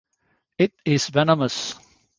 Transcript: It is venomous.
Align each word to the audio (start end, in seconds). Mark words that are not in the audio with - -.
It 0.57 0.73
is 0.83 1.09
venomous. 1.09 1.75